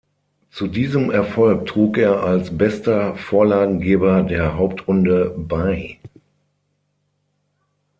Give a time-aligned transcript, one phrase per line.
[0.49, 5.99] Zu diesem Erfolg trug er als bester Vorlagengeber der Hauptrunde bei.